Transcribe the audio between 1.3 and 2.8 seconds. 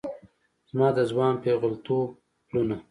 پیغلتوب پلونه